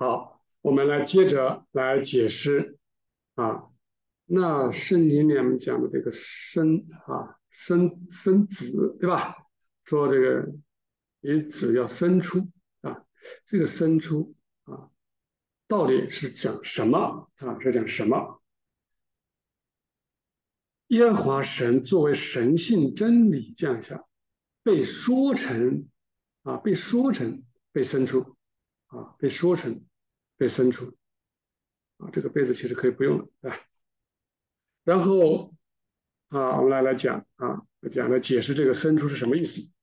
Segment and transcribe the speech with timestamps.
[0.00, 2.78] 好，我们来接着来解释
[3.34, 3.64] 啊。
[4.24, 9.36] 那圣经里面讲的这个生啊，生生子，对吧？
[9.84, 10.54] 说这个
[11.20, 12.48] 你子要生出
[12.80, 13.04] 啊，
[13.44, 14.34] 这个生出
[14.64, 14.88] 啊，
[15.68, 17.60] 到底是讲什么啊？
[17.60, 18.40] 是讲什么？
[20.86, 24.06] 耶和华神作为神性真理降下，
[24.62, 25.90] 被说成
[26.44, 28.38] 啊，被说成被生出
[28.86, 29.84] 啊，被说成
[30.40, 30.96] 被生出
[31.98, 33.60] 啊，这个被子其实可以不用了，对吧？
[34.84, 35.54] 然后
[36.30, 39.74] 啊，我们来来讲啊，讲来解释这个生出是什么意思。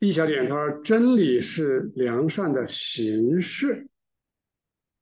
[0.00, 3.86] 第一小点，他说真理是良善的形式，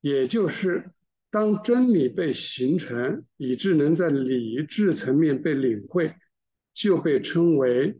[0.02, 0.90] 也就是
[1.30, 6.14] 当真理被形成，以致能在理智层面被领会，
[6.74, 7.98] 就被称为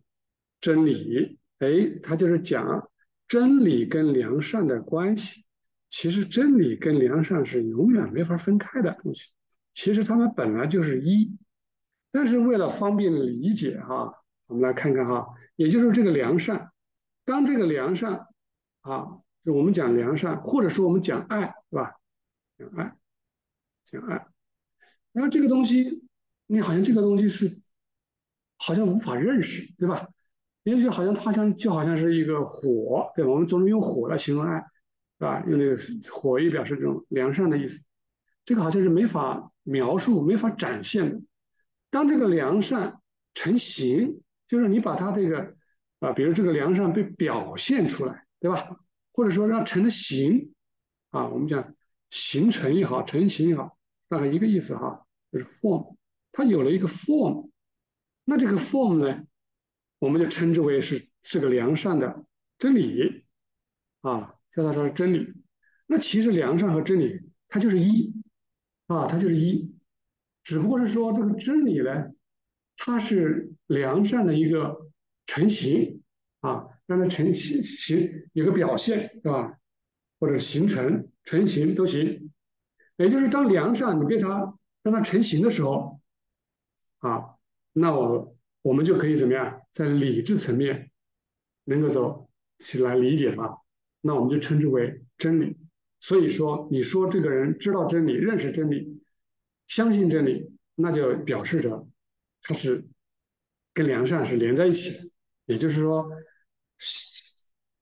[0.61, 1.39] 真理。
[1.61, 2.91] 哎，他就是讲
[3.27, 5.47] 真理跟良善的关系。
[5.91, 9.23] 其实真理跟良善是永远没法分开的东西。
[9.75, 11.37] 其实他们本来就是一，
[12.11, 14.15] 但是为了方便理解哈，
[14.47, 16.71] 我们来看看哈，也就是这个良善。
[17.25, 18.27] 当这个良善
[18.81, 21.93] 啊，就我们讲良善，或者说我们讲爱，是吧？
[22.59, 22.97] 讲爱，
[23.85, 24.27] 讲爱。
[25.13, 26.05] 然后这个东西，
[26.47, 27.61] 你好像这个东西是
[28.57, 30.09] 好像无法认识，对吧？
[30.63, 33.31] 也许好像它像就好像是一个火，对吧？
[33.31, 34.65] 我们总是用火来形容爱，
[35.21, 35.45] 是吧？
[35.47, 35.79] 用那个
[36.11, 37.85] 火以表示这种良善的意思。
[38.45, 41.23] 这个好像是没法描述、没法展现的。
[41.91, 43.01] 当这个良善
[43.35, 45.55] 成形，就是你把它这个。
[46.01, 48.81] 啊，比如这个良善被表现出来，对吧？
[49.13, 50.55] 或者说让成了形，
[51.11, 51.75] 啊，我们讲
[52.09, 53.77] 形成也好，成形也好，
[54.09, 55.95] 大概一个意思哈，就是 form，
[56.33, 57.51] 它有了一个 form，
[58.25, 59.27] 那这个 form 呢，
[59.99, 62.25] 我们就称之为是是个良善的
[62.59, 63.27] 真理，
[64.01, 65.33] 啊，叫它说真理。
[65.87, 68.13] 那其实良善和真理它就是一，
[68.87, 69.75] 啊，它就是一，
[70.43, 72.11] 只不过是说这个真理呢，
[72.77, 74.87] 它是良善的一个。
[75.27, 76.03] 成型
[76.41, 79.61] 啊，让它成形形有个表现，是吧？
[80.19, 82.33] 或者形成成型都行。
[82.97, 86.01] 也就是当良善你被它让它成型的时候，
[86.99, 87.37] 啊，
[87.73, 90.91] 那我我们就可以怎么样，在理智层面
[91.63, 92.29] 能够走
[92.59, 93.57] 起来理解它，
[94.01, 95.57] 那我们就称之为真理。
[95.99, 99.03] 所以说，你说这个人知道真理、认识真理、
[99.67, 101.87] 相信真理，那就表示着
[102.43, 102.87] 他是
[103.75, 105.11] 跟良善是连在一起的。
[105.47, 106.09] 也就是说，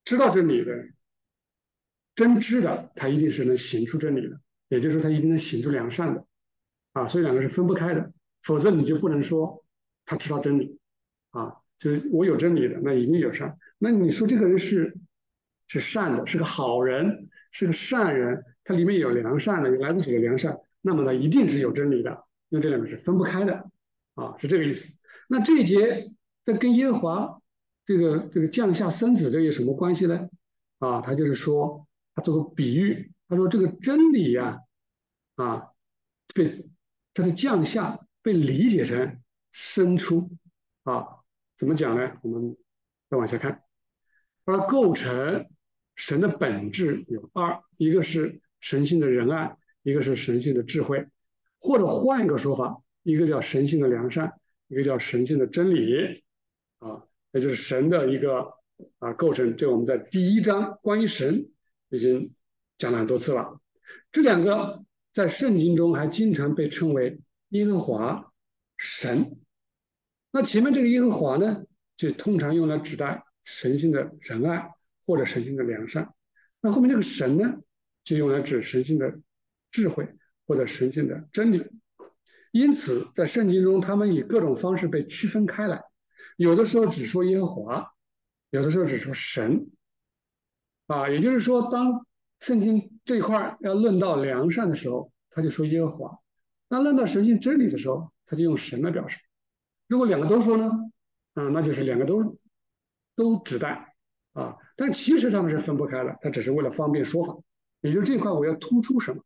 [0.05, 0.73] 知道真理的、
[2.17, 4.41] 真知的，他一定是能行出真理的。
[4.69, 6.27] 也就是说，他一定能行出良善的，
[6.93, 8.13] 啊，所以两个是分不开的。
[8.43, 9.65] 否则你就不能说
[10.07, 10.79] 他知道真理，
[11.31, 13.59] 啊，就是我有真理的，那一定有善。
[13.79, 14.97] 那你说这个人是
[15.69, 22.25] 是善的，是个好人，是个善人，他里面有良善的，有来自主的良善，那么呢一定是有真理的。
[22.49, 23.71] 那这两个是分不开的，
[24.17, 24.99] 啊，是这个意思。
[25.29, 26.11] 那这一节
[26.45, 27.41] 在跟耶和华。
[27.89, 30.29] 这个这个降下生子这有什么关系呢？
[30.79, 34.61] 啊，他就是说，他做个比喻，他说这个真理呀，
[35.37, 35.69] 啊，
[36.35, 36.67] 被
[37.15, 40.31] 它的降下被理解成生出，
[40.83, 41.07] 啊，
[41.57, 42.13] 怎么讲呢？
[42.21, 42.55] 我们
[43.09, 43.63] 再往下看，
[44.45, 45.49] 而构成
[45.99, 51.07] 神的本质有二，一个是神性的仁爱，一个是神性的智慧，
[51.61, 54.33] 或者换一个说法，一个叫神性的良善，
[54.69, 56.23] 一个叫神性的真理，
[56.79, 57.05] 啊。
[57.33, 58.55] 也就是神的一个
[59.01, 61.51] 啊构成，这我们在第一章关于神
[61.91, 62.33] 已经
[62.79, 63.61] 讲了很多次了。
[64.11, 64.83] 这两个
[65.13, 67.21] 在圣经中还经常被称为
[67.51, 68.33] 耶和华
[68.79, 69.37] 神。
[70.31, 71.65] 那前面这个耶和华呢，
[71.99, 74.71] 就通常用来指代神性的仁爱
[75.09, 76.13] 或者神性的良善。
[76.61, 77.55] 那后面这个神呢，
[78.05, 79.19] 就用来指神性的
[79.71, 80.07] 智慧
[80.47, 81.67] 或者神性的真理。
[82.53, 85.83] 因此，在圣经中，他们以各种方式被区分开来。
[86.37, 87.91] 有的时候只说耶和华，
[88.51, 89.71] 有的时候只说神，
[90.87, 92.07] 啊，也就是说，当
[92.41, 96.23] 圣经这一块要论到良善的时候，他就说耶和华；
[96.69, 99.19] 那论到神性真理的时候，他就用神来表示。
[99.87, 100.71] 如果两个都说呢，
[101.33, 102.39] 啊，那就是两个都
[103.17, 103.88] 都指代
[104.39, 107.37] 啊，但其实他们是分不开的，他只是为了方便说法。
[107.81, 109.23] 也就是这块我要突出什么，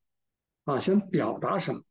[0.65, 1.83] 啊，想表达什么。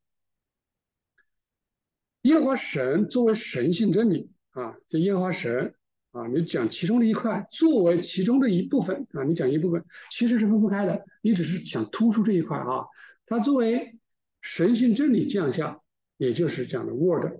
[2.23, 4.31] 耶和华神作为神性真理。
[4.53, 5.75] 啊，这烟花神
[6.11, 11.05] 啊，你讲其中的一块，作为其中的一部分啊，你讲一部分，其实是分不开的。
[11.21, 12.85] 你只是想突出这一块啊，
[13.25, 13.97] 它作为
[14.41, 15.79] 神性真理降下，
[16.17, 17.39] 也就是讲的 word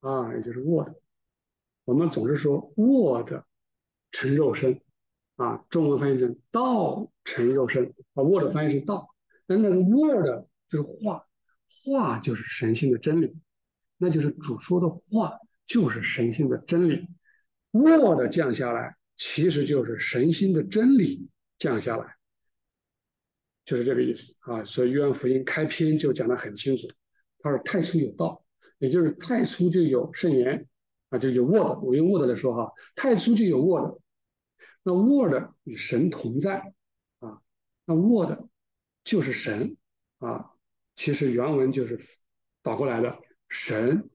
[0.00, 0.92] 啊，也就是 word。
[1.86, 3.32] 我们总是说 word
[4.10, 4.78] 成肉身
[5.42, 9.08] 啊，中文翻译成道成肉身，啊 word 翻译是道
[9.46, 11.26] 那那个 word 就是话，
[11.84, 13.34] 话就是神性的真理，
[13.98, 15.36] 那就是主说的话
[15.66, 17.08] 就是神性的真理。
[17.72, 21.28] word 降下来，其实就是神性的真理
[21.58, 22.14] 降下来，
[23.64, 24.62] 就是这个意思啊。
[24.64, 26.86] 所以约翰福音开篇就讲得很清楚，
[27.40, 28.44] 他说太初有道，
[28.78, 30.68] 也就是太初就有圣言
[31.08, 31.82] 啊，就有 word。
[31.82, 33.98] 我用 word 来说哈，太初就有 word，
[34.82, 36.74] 那 word 与神同在
[37.20, 37.40] 啊，
[37.84, 38.38] 那 word
[39.04, 39.76] 就是神
[40.18, 40.50] 啊。
[40.94, 42.00] 其实原文就是
[42.62, 43.18] 倒过来的，
[43.48, 44.10] 神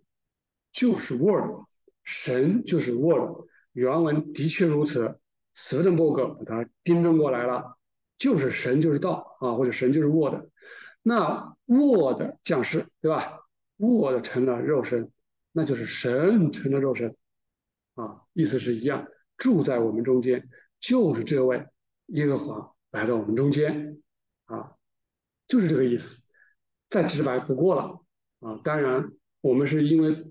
[0.72, 1.66] 就是 word，
[2.04, 3.48] 神就是 word。
[3.74, 5.20] 原文的确如此，
[5.54, 7.78] 斯滕伯格把它订正过来了，
[8.18, 10.46] 就是神就是道啊，或者神就是 word。
[11.02, 13.40] 那 word 降世，对吧
[13.78, 15.12] ？word 成了肉身，
[15.52, 17.16] 那就是神成了肉身
[17.96, 20.50] 啊，意思是一样，住在我们中间，
[20.80, 21.66] 就是这位
[22.08, 24.02] 耶和华来到我们中间
[24.46, 24.76] 啊，
[25.48, 26.28] 就是这个意思，
[26.90, 28.02] 再直白不过了
[28.40, 28.60] 啊。
[28.64, 29.12] 当然，
[29.42, 30.26] 我们是因为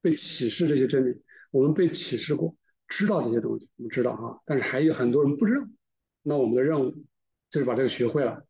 [0.00, 1.22] 被启示这些真理。
[1.50, 2.56] 我们被启示过，
[2.88, 5.66] 知道这些东西，我们知道哈，但是还有很多人不知道。
[6.22, 6.90] 那我们的任务
[7.48, 8.44] 就是把这个学会了，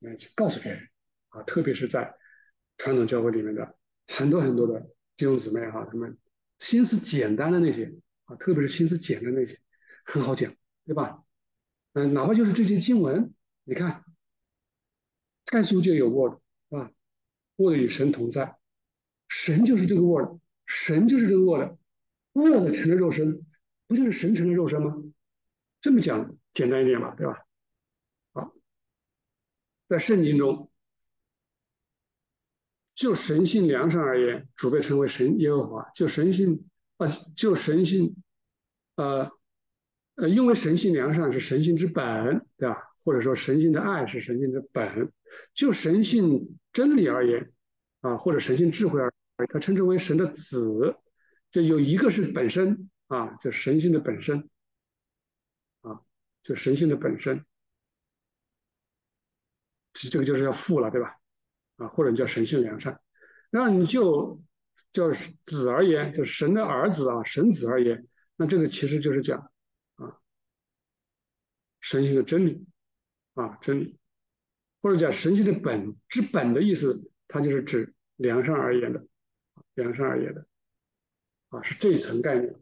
[0.00, 0.80] 来去告诉别人
[1.28, 2.16] 啊，特别是在
[2.76, 3.76] 传统教会里面的
[4.08, 4.80] 很多很多的
[5.16, 6.18] 弟兄姊妹哈，他们
[6.58, 7.94] 心思简单的那些
[8.28, 9.58] 啊，特别是心思简单那些，
[10.04, 10.54] 很好讲，
[10.86, 11.24] 对吧？
[11.94, 13.34] 嗯，哪怕就是这些经文，
[13.64, 14.04] 你看，
[15.44, 16.38] 太书就有 word
[16.70, 16.90] 是吧
[17.56, 18.56] ？word 与神同在，
[19.28, 21.76] 神就是这个 word，神就是这个 word。
[22.34, 23.44] Word 成了肉身，
[23.88, 24.94] 不就是神成了肉身吗？
[25.80, 27.46] 这么讲简单一点吧，对吧？
[28.32, 28.54] 好，
[29.88, 30.70] 在圣经中，
[32.94, 36.67] 就神性良善而言，主被称为神耶和华；就神性
[36.98, 38.14] 啊，就神性，
[38.96, 39.30] 呃
[40.16, 42.76] 呃，因为神性良善是神性之本，对吧？
[43.04, 45.12] 或者说神性的爱是神性的本。
[45.54, 47.52] 就神性真理而言，
[48.00, 50.96] 啊，或者神性智慧而言，他称之为神的子。
[51.50, 54.48] 就有一个是本身啊，就神性的本身
[55.82, 56.00] 啊，
[56.42, 57.44] 就神性的本身，
[59.92, 61.16] 这个就是要父了，对吧？
[61.76, 63.00] 啊，或者叫神性良善。
[63.50, 64.42] 那你就
[64.92, 65.10] 叫
[65.42, 68.06] 子而言，就是神的儿子啊，神子而言，
[68.36, 69.50] 那这个其实就是讲
[69.96, 70.18] 啊，
[71.80, 72.66] 神性的真理
[73.34, 73.98] 啊，真理，
[74.82, 79.06] 或者讲神性的本之本的意思，它就是指良善而言的，
[79.74, 80.46] 良善而言的。
[81.50, 82.54] 啊，是这一层概念，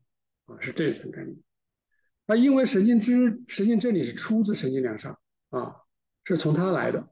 [0.44, 1.36] 啊，是这一层概念。
[2.24, 5.18] 那因为神经之神经真理是出自神经良善
[5.48, 5.76] 啊，
[6.24, 7.08] 是从它来的，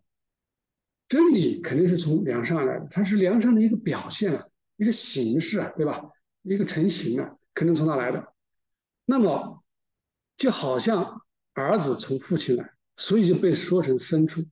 [1.08, 6.10] 真理肯定是从良善来的，它是良善的一个表现啊，一个形式啊，对吧？
[6.42, 8.32] 一个成型啊，肯定从哪来的。
[9.04, 9.62] 那么
[10.36, 11.22] 就好像
[11.52, 14.42] 儿子从父亲来，所以就被说成生出。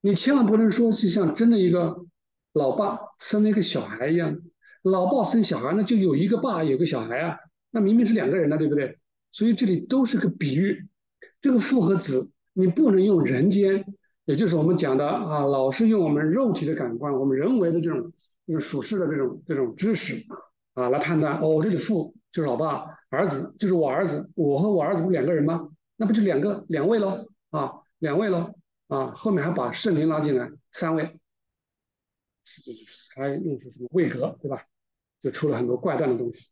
[0.00, 2.04] 你千万不能说是像真的一个
[2.52, 4.38] 老爸生了一个小孩一样。
[4.82, 7.38] 老爸生小孩，那就有一个爸，有个小孩啊，
[7.70, 8.98] 那明明是两个人呢，对不对？
[9.30, 10.88] 所以这里都是个比喻，
[11.40, 13.84] 这个父和子，你不能用人间，
[14.24, 18.12] 也就是我们讲的啊，老是用我们肉体的感官，我们人为的这种
[18.46, 20.24] 就是属世的这种这种知识
[20.74, 21.38] 啊来判断。
[21.40, 25.68] 哦，这里父就是老爸，儿子就是我儿子，我和我儿子不两个人吗？
[25.96, 27.28] 那不就两个两位喽？
[27.50, 28.54] 啊，两位喽？
[28.88, 31.18] 啊，后面还把圣灵拉进来，三位，
[33.14, 34.66] 还用出什么位格，对吧？
[35.22, 36.48] 就出了很多怪诞的东西，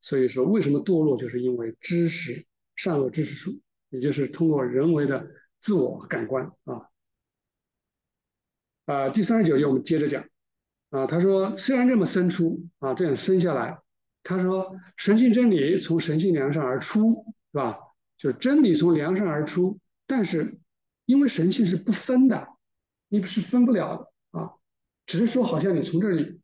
[0.00, 5.28] 所以说为什么堕落，就是因为知识善恶知识树，也就是通过人为的
[5.60, 6.88] 自我感官啊。
[8.86, 10.24] 啊，第三十九页我们接着讲
[10.90, 13.80] 啊，他说虽然这么生出啊，这样生下来，
[14.22, 17.78] 他说神性真理从神性良善而出，是吧？
[18.16, 20.58] 就是真理从良善而出，但是
[21.06, 22.48] 因为神性是不分的，
[23.08, 24.52] 你不是分不了的啊，
[25.06, 26.40] 只是说好像你从这里。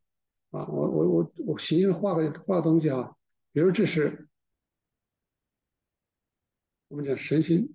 [0.52, 3.14] 啊，我我我我形象画个画个东西啊，
[3.52, 4.28] 比如这是
[6.88, 7.74] 我们讲神性，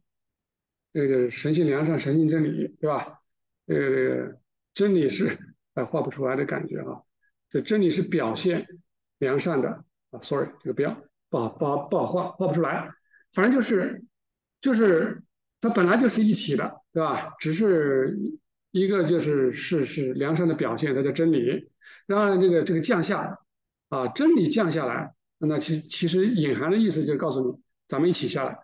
[0.93, 3.21] 这个神性良善，神性真理，对吧？
[3.67, 4.39] 这个这个
[4.73, 7.01] 真理是哎画不出来的感觉啊，
[7.49, 8.67] 这真理是表现
[9.19, 10.97] 良善的啊，sorry，这个不要
[11.29, 12.89] 不好不好不好画画不出来，
[13.33, 14.03] 反正就是
[14.59, 15.23] 就是
[15.61, 17.33] 它本来就是一体的，对吧？
[17.39, 18.17] 只是
[18.71, 21.71] 一个就是是是良善的表现，它叫真理。
[22.07, 23.37] 然后这个这个降下，
[23.89, 28.57] 啊，真理降下来，那其其实隐含的意思就是告诉你，咱们一起下来，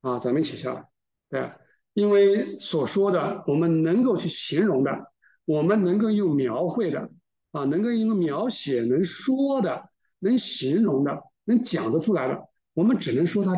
[0.00, 0.86] 啊，咱们一起下来，
[1.28, 1.52] 对，
[1.92, 5.12] 因为所说的，我们能够去形容的，
[5.50, 7.10] 我们能够用描绘的，
[7.50, 9.90] 啊，能够用描写、能说的、
[10.20, 13.52] 能形容的、能讲得出来的，我们只能说它，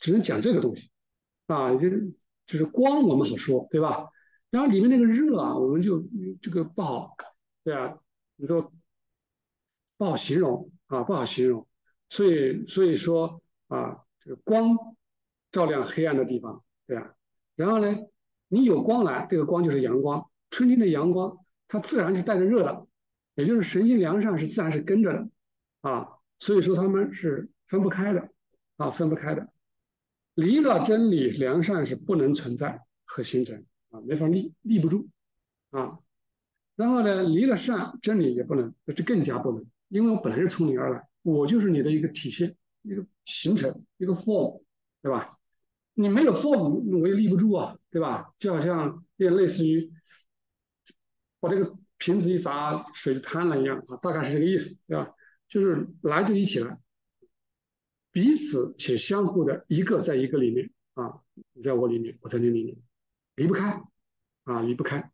[0.00, 0.90] 只能讲这个东西，
[1.46, 1.88] 啊，就
[2.46, 4.08] 就是光我们好说，对吧？
[4.50, 6.02] 然后里面那个热啊，我们就
[6.42, 7.14] 这个不好，
[7.62, 7.96] 对啊，
[8.34, 8.72] 你说
[9.96, 11.64] 不好形容啊，不好形容。
[12.08, 14.76] 所以所以说啊，这个光
[15.52, 17.14] 照亮黑暗的地方，对啊。
[17.54, 17.96] 然后呢，
[18.48, 21.38] 你有光来，这个光就是阳光，春天的阳光，
[21.68, 22.86] 它自然是带着热的，
[23.36, 25.28] 也就是神性良善是自然是跟着的
[25.80, 26.08] 啊。
[26.38, 28.28] 所以说他们是分不开的
[28.76, 29.48] 啊，分不开的。
[30.34, 35.08] 离了真理，良善是不能存在和形成啊，没法立立不住
[35.70, 35.98] 啊。
[36.76, 44.62] 然后呢，离了善，真理也不能，这更加不能，因为我本来是从你而来，我就是你的一个体现，一个形成，一个 form，
[45.02, 45.38] 对吧？
[45.92, 48.32] 你没有 form，我也立不住啊，对吧？
[48.38, 49.92] 就好像有点类似于
[51.40, 55.12] 把这个瓶子一砸，水就瘫了一样啊，大概是这个意思，对吧？
[55.48, 56.78] 就是来就一起来。
[58.12, 61.20] 彼此且相互的一个在一个里面啊，
[61.52, 62.76] 你在我里面，我在你里面，
[63.36, 63.82] 离不开
[64.44, 65.10] 啊，离不开。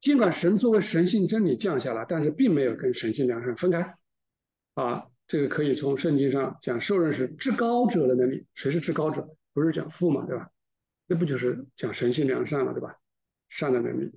[0.00, 3.96] 尽管神作为神性真理降下来，但是并没有跟神性良善分开
[4.74, 5.06] 啊。
[5.28, 8.44] 这个可以从圣经上讲，受任是至高者的能力。
[8.54, 9.36] 谁是至高者？
[9.54, 10.50] 不是讲父嘛，对吧？
[11.06, 12.98] 那不就是讲神性良善了，对吧？
[13.48, 14.12] 善的能力，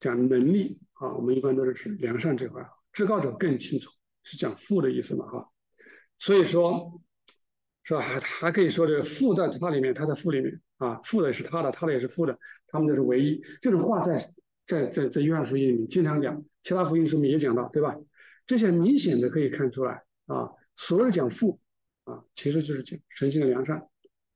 [0.00, 1.14] 讲能力啊。
[1.14, 3.90] 我们一般都是指良善这块，至高者更清楚，
[4.24, 5.48] 是讲父的意思嘛，哈。
[6.18, 7.00] 所以说，
[7.84, 8.00] 是吧？
[8.00, 13.40] 还还可以说这个父在他里面，他在父里面啊，父的也是他的，他的也是父的，他们就是唯一。
[13.62, 14.16] 这种话在
[14.66, 17.96] 在在在约翰福音里面经常讲，其他福音书里面也讲到，对吧？
[18.46, 21.60] 这些明显的可以看出来啊，所有讲父
[22.04, 23.88] 啊，其实就是讲神性的良善，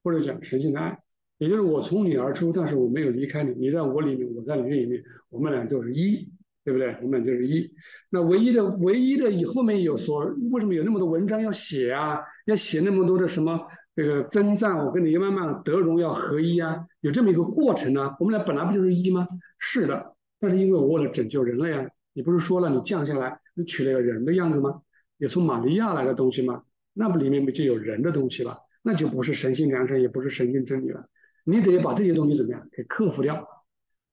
[0.03, 1.03] 或者讲神性的爱，
[1.39, 6.29] 也就是我从你而出，但是我没有离开你，你在我里面，我在你里面，我们俩就是一。
[6.65, 6.97] 对不对？
[7.03, 7.71] 我们俩就是一，
[8.09, 12.21] 那唯一的、唯一的，以后面有说，为什么有那么多文章要写啊？
[12.47, 14.79] 要写那么多的什么这个征战？
[14.79, 18.17] 我跟你慢慢德荣要合一啊，有这么一个过程啊？
[18.19, 19.29] 我们俩本来不就是一吗？
[19.59, 24.81] 是的，但是因为我为了拯救人类啊，你不是说了你降下来，你取了个人的样子吗？
[25.19, 26.63] 也从玛利亚来的东西吗？
[26.95, 28.57] 那不里面不就有人的东西了？
[28.83, 31.11] 那就不是神性良善，也不是神性真理了。
[31.45, 33.49] 你得把这些东西怎么样给克服掉？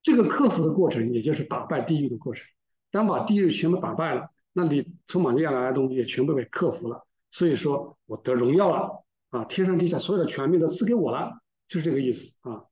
[0.03, 2.45] 这个克服的过程，也就是打败地狱的过程。
[2.91, 7.07] 当把地狱全部打败了，那你从玛利亚来的东西也全部被克服了。
[7.29, 9.45] 所以说我得荣耀了啊！
[9.45, 12.63] 天上地下所有的权柄都赐给我了，就是这个意思啊。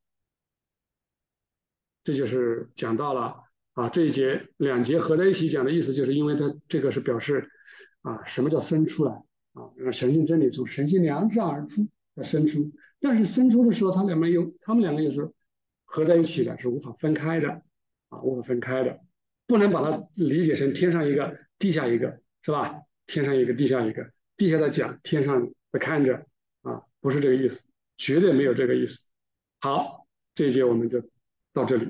[2.04, 3.36] 这就是讲到了
[3.74, 7.50] 啊这一节两节合在一起讲的意思，就是因为它这个是表示
[8.02, 9.14] 啊什么叫生出来
[9.54, 9.70] 啊？
[9.78, 15.32] 让神性真理从神性良善而出要生出，但是生出的时候，它两边有，它们两个也是。
[15.92, 17.50] 合在一起的是无法分开的，
[18.10, 19.00] 啊，无法分开的，
[19.48, 22.84] 不能把它理解成天上一个，地下一个，是吧？
[23.08, 26.28] 天上一个，地下一个，地下在讲，天上在看着，
[26.62, 27.60] 啊，不是这个意思，
[27.98, 29.02] 绝对没有这个意思。
[29.60, 31.02] 好，这一节我们就
[31.54, 31.90] 到这里。